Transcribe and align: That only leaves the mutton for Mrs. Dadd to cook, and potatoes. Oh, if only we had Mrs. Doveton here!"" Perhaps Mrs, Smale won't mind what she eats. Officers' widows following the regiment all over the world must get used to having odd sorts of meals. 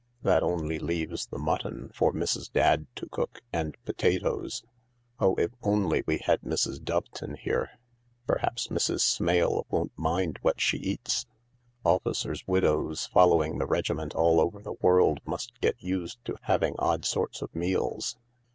That 0.23 0.41
only 0.41 0.79
leaves 0.79 1.27
the 1.27 1.37
mutton 1.37 1.91
for 1.93 2.11
Mrs. 2.11 2.51
Dadd 2.51 2.87
to 2.95 3.07
cook, 3.09 3.41
and 3.53 3.77
potatoes. 3.85 4.63
Oh, 5.19 5.35
if 5.35 5.51
only 5.61 6.03
we 6.07 6.17
had 6.17 6.41
Mrs. 6.41 6.81
Doveton 6.83 7.35
here!"" 7.37 7.69
Perhaps 8.25 8.69
Mrs, 8.69 9.01
Smale 9.01 9.67
won't 9.69 9.95
mind 9.95 10.39
what 10.41 10.59
she 10.59 10.77
eats. 10.79 11.27
Officers' 11.85 12.43
widows 12.47 13.05
following 13.13 13.59
the 13.59 13.67
regiment 13.67 14.15
all 14.15 14.39
over 14.41 14.59
the 14.59 14.73
world 14.81 15.19
must 15.23 15.61
get 15.61 15.75
used 15.77 16.17
to 16.25 16.35
having 16.45 16.73
odd 16.79 17.05
sorts 17.05 17.43
of 17.43 17.53
meals. 17.55 18.17